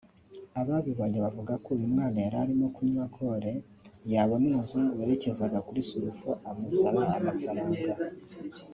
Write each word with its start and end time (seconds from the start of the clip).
Ababibonye 0.59 1.17
bavuga 1.25 1.53
ko 1.63 1.67
uyu 1.77 1.87
mwana 1.93 2.17
yari 2.25 2.37
arimo 2.43 2.65
kunywa 2.75 3.05
kore 3.15 3.53
yabona 4.11 4.45
umuzungu 4.49 4.91
werekezaga 4.99 5.57
kuri 5.67 5.81
Sulfo 5.89 6.29
amusaba 6.49 7.01
amafaranga 7.17 7.91